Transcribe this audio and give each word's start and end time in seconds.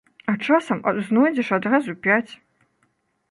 А 0.31 0.33
часам 0.45 0.79
знойдзеш 1.09 1.49
адразу 1.57 1.95
пяць! 2.07 2.31